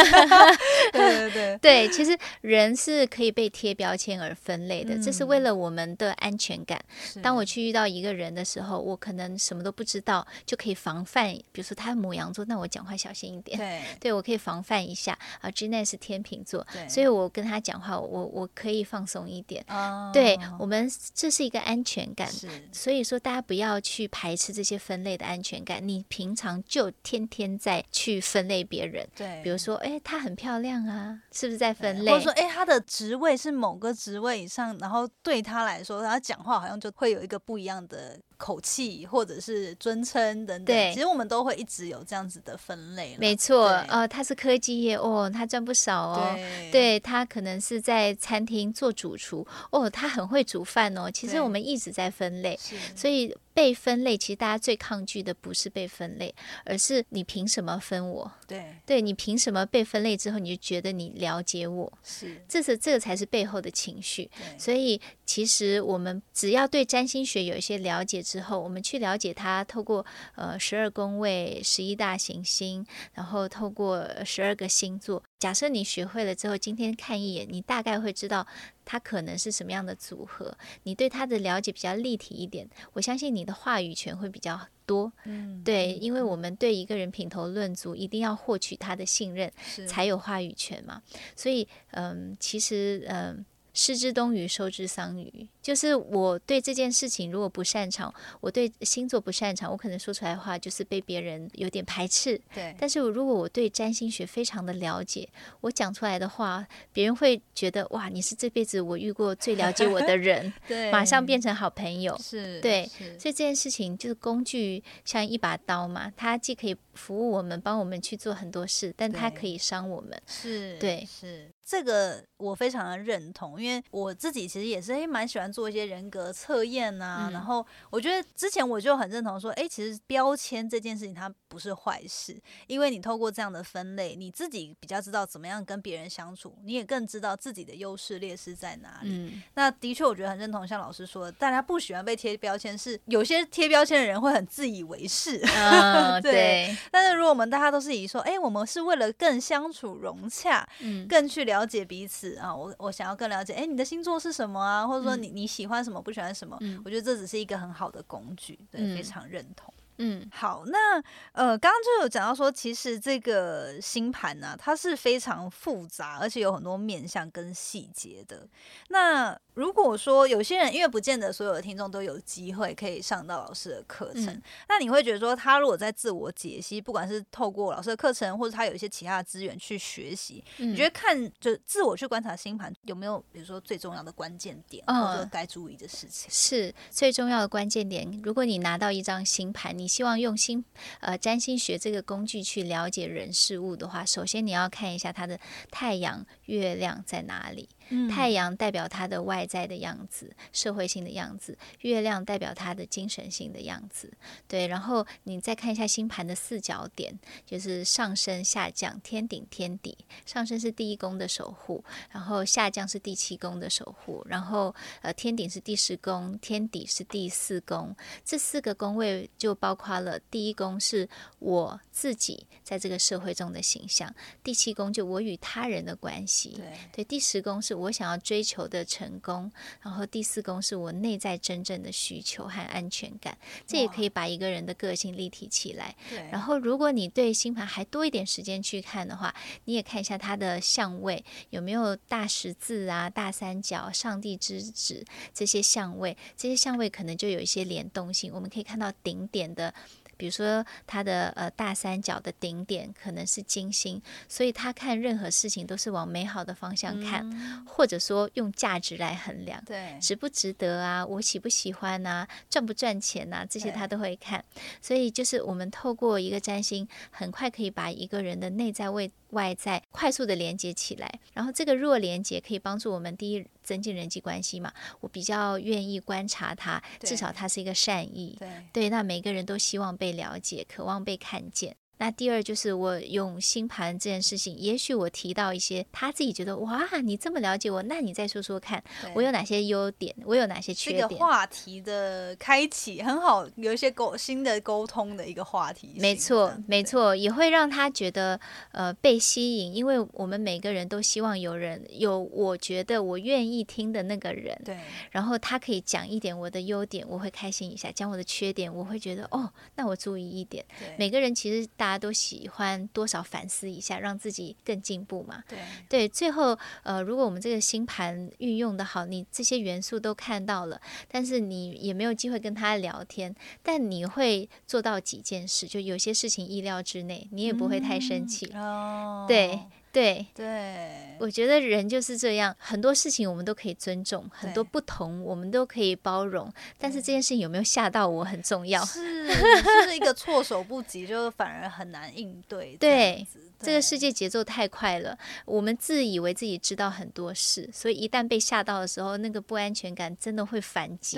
[0.93, 6.79] 对对对，对，其实人是可以被贴标签而分类的，这是为嗯了我们的安全感。
[7.23, 11.33] 当我去遇到一个人的时候，我可能什么都不知道，就可以防范。
[11.53, 13.57] 比如说他母羊座，那我讲话小心一点。
[13.57, 15.51] 对 对，我可以防范一下啊。
[15.51, 19.65] G 奈是天秤座，所以我跟他讲话，我我可以放松一点。
[19.69, 22.31] 啊对我们，这是一个安全感。
[22.31, 25.87] 是所以说，大家不要去排斥这些分类的安全感。
[25.87, 32.11] 你平常就天天在去分类别人，对，比如说，哎，她很漂亮啊，是不是在分类？
[32.11, 40.93] 或者说，哎、她的职位是某个职位以上，然后对她来说，她讲话好像就会有一个不一样的口气，或者是尊称等等。
[40.93, 43.17] 其实我们都会一直有这样子的分类。
[43.19, 46.33] 没错，对呃，他是科技业哦，他赚不少哦。
[46.35, 51.11] 对对他可能是在餐厅做主厨哦，他很会煮饭哦。
[51.11, 52.59] 其实我们一直在分类，
[52.95, 56.35] 所以被分类，其实大家最抗拒的不是被分类，
[56.65, 58.31] 而是你凭什么分我？
[58.47, 61.91] 对对你凭什么被分类之后，你就觉得你了解我？
[62.05, 64.31] 是，这是这个才是背后的情绪。
[64.59, 70.05] 所以其实我们只要对占星学有一些了解之后，我们去了解它，透过
[70.35, 75.23] 呃十二宫位、十一大行星，然后透过十二个星座。
[75.39, 78.45] 假设你学会了之后，今天看一眼，你大概会知道
[78.85, 80.59] 它可能是什么样的组合。
[80.83, 85.13] 你对它的了解比较立体一点，我相信你的话语权会比较多。
[85.25, 89.53] 嗯，对，因为我们对一个人品头论足，一定要获取他的信任，
[89.87, 91.01] 才有话语权嘛。
[91.37, 93.47] 所以，嗯，其实，嗯。
[93.77, 95.47] 失之东隅，收之桑榆。
[95.61, 102.41] 就是我对这件事情如果不擅长，我对星座不擅长，我可能说出来的话就是被别人有点排斥。
[102.55, 105.29] 对，但是如果我对占星学非常的了解，
[105.61, 112.17] 我讲出来的话，别人会觉得哇，你是这辈子我遇过最了解我的人， 对，马上变成好朋友。
[112.19, 120.19] 是，对所以这件事情就是工具，像一把刀嘛，它既可以服务我们，帮我们去做很多事，但它可以伤我们。
[120.27, 139.11] 是，对是这个我非常的认同，因为我自己其实也是诶蛮喜欢做一些人格测验呐、嗯然后我觉得之前我就很认同说，诶，其实标签这件事情它不是坏事，因为你透过这样的分类，你自己比较知道怎么样跟别人相处，你也更知道自己的优势劣势在哪里。
[139.11, 145.39] 嗯，那的确，我觉得很认同，像老师说的，大家不喜欢被贴标签，是有些贴标签的人会很自以为是。
[145.57, 154.87] 嗯， 对对，但是如果我们大家都是以说，哎、我们是为了更相处融洽，嗯，更去了解彼此啊，我我想要更了解，哎、你的星座是什么啊？
[154.87, 156.57] 或者说嗯你你喜欢什么，不喜欢什么？
[156.61, 159.73] 嗯我觉得这只是一个很好的工具，对，嗯非常认同。
[159.79, 159.83] 嗯，
[160.31, 168.47] 好，那呃，刚刚就有讲到说，其实这个星盘呢、它是非常复杂，而且有很多面向跟细节的。
[168.89, 186.31] 那如果说有些人，因为不见得所有的听众都有机会可以上到老师的课程，嗯那你会觉得说，他如果在自我解析，不管是透过老师的课程，或者他有一些其他的资源去学习，你你觉得看就自我去观察星盘有没有，比如说最重要的关键点，嗯或者该注意的事情？
[186.31, 188.21] 是最重要的关键点。
[188.23, 190.65] 如果你拿到一张星盘，你希望用心
[191.01, 195.39] 呃占星学这个工具去了解人事物的话，首先你要看一下它的
[195.71, 197.69] 太阳、月亮在哪里。
[197.89, 204.13] 嗯太阳代表它的外在的样子，社会性的样子；月亮代表它的精神性的样子。
[204.49, 209.97] 对，然后你再看一下星盘的四角点，就是上升、下降、天顶、天底。
[210.25, 217.95] 上升是第一宫的守护，然后下降是第七宫的守护，然后呃天顶是第十宫，天底是第四宫。
[218.25, 221.09] 这四个宫位就包括了第一宫是
[221.39, 224.13] 我自己在这个社会中的形象，
[224.43, 226.51] 第七宫就我与他人的关系。
[226.57, 229.51] 对对，第十宫是我想要追求的成功，
[229.83, 235.95] 然后第四宫是我内在真正的需求和安全感，这也可以把一个人的个性立体起来。
[236.09, 245.05] 对，然后，如果你对星盘还多一点时间去看的话，你也看一下它的相位有没有大十字啊、大三角、上帝之子
[245.35, 248.33] 这些相位，这些相位可能就有一些联动性。
[248.33, 249.75] 我们可以看到顶点的。
[250.17, 264.45] 比如说，他的呃大三角的顶点可能是金星，所以他看任何事情都是往美好的方向看，或者说用价值来衡量，对，值不值得啊，我喜不喜欢啊，赚不赚钱啊，这些他都会看。
[264.81, 269.11] 所以就是我们透过一个占星，很快可以把一个人的内在位。
[269.31, 274.73] 外在快速的连接起来，然后这个弱连接可以帮助我们第一增进人际关系嘛？
[275.01, 278.37] 我比较愿意观察他，至少他是一个善意。
[278.39, 281.77] 对对，那每个人都希望被被了解，渴望被看见。
[281.99, 288.85] 那第二就是我用星盘这件事情，也许我提到一些他自己觉得哇，你这么了解我，那你再说说看，
[289.15, 291.09] 我有哪些优点，我有哪些缺点？
[291.09, 295.93] 这个话题的开启很好，有一些沟新的沟通的一个话题。
[295.97, 298.39] 没错，没错，也会让他觉得
[298.73, 304.55] 呃被吸引，因为我们每个人都希望有人有我觉得我愿意听的那个人。
[304.63, 304.79] 对，
[305.13, 310.63] 然后他可以讲一点我的优点，我会开心一下；讲我的缺点，我会觉得哦，那我注意一点。
[310.99, 311.86] 每个人其实大。
[311.87, 315.45] 大家都喜欢多少反思一下，让自己更进步嘛？
[315.49, 315.59] 对
[315.89, 323.33] 对，最后呃，如果我们这个星盘运用的好，你这些元素都看到了，但是你也没有机会跟他聊天，
[323.63, 328.47] 但你会做到几件事，就有些事情意料之内，你也不会太生气。
[328.53, 329.61] 哦，对。
[329.97, 338.85] 对对，我觉得人就是这样，很多事情我们都可以尊重，很多不同我们都可以包容，但是这件事情有没有吓到我很重要。
[338.85, 342.77] 是，就是一个措手不及，就反而很难应对。
[342.77, 343.27] 对，
[343.59, 345.17] 这个世界节奏太快了，
[345.47, 351.17] 我们自以为自己知道很多事，所以一旦被吓到的时候，那个不安全感真的会反击。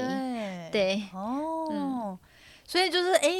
[0.70, 2.16] 对，哦。
[2.70, 3.30] 所以就是哎，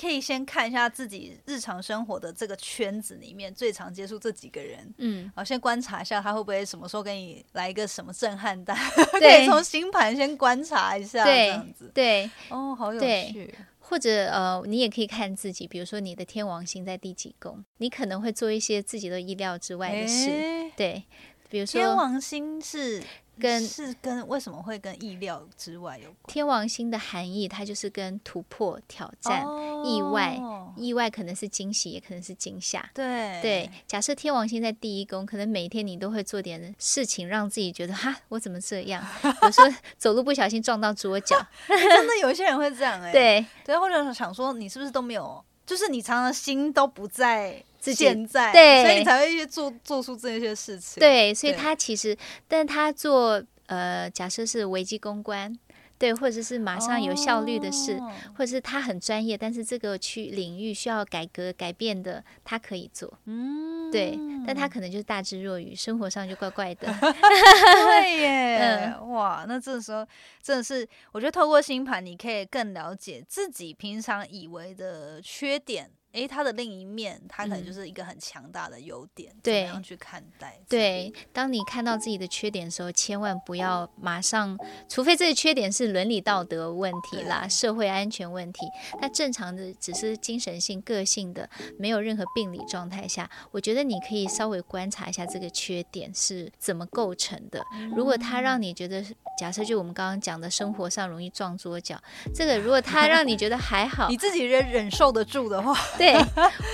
[0.00, 8.74] 可以先看一下自己日常生活的这个圈子里面最常接触这几个人，嗯，好，先观察一下他会不会什么时候给你来一个什么震撼弹，
[9.20, 13.54] 可以从星盘先观察一下，这样子，对，哦，好有趣。
[13.80, 20.30] 或者呃，你也可以看自己，比如说你的天王星在第几宫，你可能会做一些自己的意料之外的事，
[20.74, 21.04] 对，
[21.50, 23.02] 比如说天王星是。
[23.38, 26.32] 跟是跟为什么会跟意料之外有关？
[26.32, 29.44] 天王星的含义，它就是跟突破、挑战、
[29.84, 30.38] 意外、
[30.76, 32.90] 意外可能是惊喜，也可能是惊吓。
[32.92, 39.04] 对对，假设天王星在第一宫，可能每天你都会做点事情，让自己觉得哈，我怎么这样？
[39.42, 41.36] 有时候走路不小心撞到桌角，
[41.66, 43.10] 真的有一些人会这样哎。
[43.12, 47.62] 对对，或者想说你是不是都没有，就是你常常心都不在。
[47.80, 51.00] 现在，对，所以你才会去做做出这些事情。
[51.00, 52.16] 对，所以他其实，
[52.46, 55.58] 但他做呃，假设是危机公关。
[56.00, 58.00] 对，或者是马上有效率的事，
[58.36, 63.12] 或者是他很专业，但是这个区领域需要改革改变的，他可以做。
[63.24, 64.16] 嗯，对，
[64.46, 66.86] 但他可能就是大智若愚，生活上就怪怪的。
[67.00, 70.06] 对耶， 哇，那这时候
[70.40, 75.90] 真的是，我觉得透过星盘，你可以更了解自己平常以为的缺点。
[76.18, 80.58] 哎，他的另一面，他可能就是一个很强大的优点，怎么样去看待？
[80.68, 84.58] 对，当你看到自己的缺点的时候，千万不要马上，
[84.88, 88.66] 除非这个缺点是伦理道德问题啦、社会安全问题。
[89.00, 91.48] 那正常的只是精神性、个性的，
[91.78, 97.62] 没有任何病理状态下，我觉得你可以稍微观察一下这个缺点是怎么构成的。
[97.94, 99.04] 如果他让你觉得，
[99.38, 101.96] 假设就我们刚刚讲的生活上容易撞桌角，
[102.34, 105.78] 这个如果他让你觉得还好，你自己忍忍受得住的话。
[105.96, 106.07] 对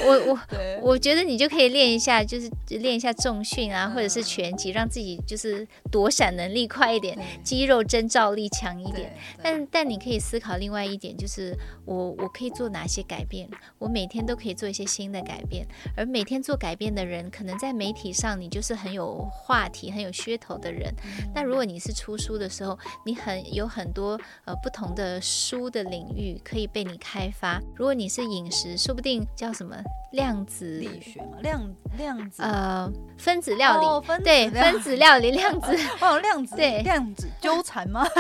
[0.07, 0.41] 我我
[0.95, 9.17] 我觉得你就可以练一下，就是练一下重训啊，或者是拳击，让自己就是躲闪能力快一点，肌肉征兆力强一点。
[9.43, 13.49] 但但你可以思考另外一点，就是我我可以做哪些改变？
[13.79, 15.67] 我每天都可以做一些新的改变。
[15.97, 20.93] 而每天做改变的人，可能在媒体上你就是很有话题、很有噱头的人。
[21.35, 27.61] 那如果你是出书的时候，你很有很多呃不同的书的领域可以被你开发。
[27.77, 29.14] 如果你是饮食，说不定。
[29.37, 29.77] 叫什么
[30.13, 31.39] 量子力学嘛？
[31.43, 38.05] 量量子呃分子料理，对分子料理量子 哦量子 对量子纠缠吗？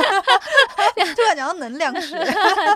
[1.16, 2.16] 突然讲到能量学，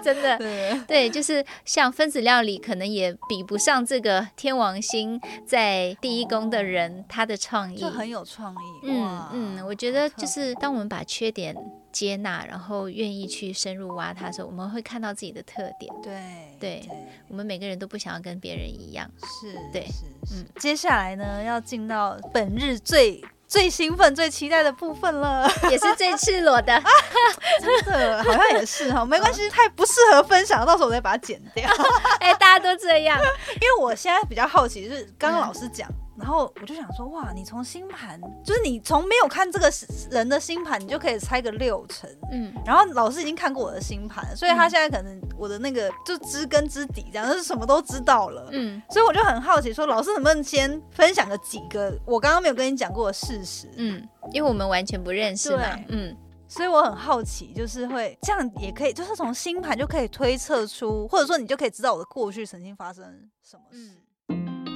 [0.02, 0.38] 真的
[0.86, 8.56] 对，就是像分子料理，可能也比不上这个天王星在第一宫的人他的创意，很有创意。
[8.84, 11.56] 嗯嗯，我觉得就是当我们把缺点。
[11.93, 15.93] 接纳，然后愿意去深入挖它的时候，我们会看到自己的特点。
[16.03, 16.89] 对，对，
[17.28, 19.11] 我们每个人都不想要跟别人一样。
[19.41, 20.47] 是，对，是，嗯。
[20.59, 26.82] 接下来呢，要进到本日最最兴奋、最期待的部分了， 也是最赤裸的。
[27.61, 31.68] 真的好像也是哈，没关系，太不适合分享，到时候我再把它剪掉。
[32.20, 35.89] 哎，大家都这样，因为我现在比较好奇，就是刚刚老师讲。
[36.18, 39.70] 然后我就想说，哇，你从星盘，就是你从没有看这个
[40.10, 42.52] 人的星盘，你就可以猜个六成，嗯。
[42.66, 48.82] 然后老师已经看过我的星盘，所以他现在可能我的那个就知根知底，这样就是什么都知道了，嗯。
[48.90, 56.16] 所以我就很好奇，说老师能不能先分享个几个我刚刚没有跟你讲过的事实，嗯，因为我们完全不认识嘛，嗯。
[56.50, 63.04] 所以我很好奇，就是会这样也可以，就是从星盘就可以推测出，或者说你就可以知道我的过去曾经发生
[63.42, 63.90] 什么事。